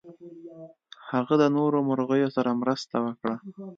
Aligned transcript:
هغه 1.11 1.33
د 1.41 1.43
نورو 1.57 1.77
مرغیو 1.89 2.33
سره 2.37 2.59
مرسته 2.61 2.95
وکړه. 3.05 3.35